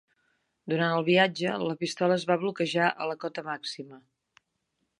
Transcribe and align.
Durant 0.71 0.93
el 0.93 1.03
viatge, 1.09 1.51
la 1.65 1.75
pistola 1.83 2.17
es 2.21 2.25
va 2.31 2.37
bloquejar 2.45 2.87
a 2.89 3.11
la 3.13 3.19
cota 3.25 3.45
màxima. 3.51 4.01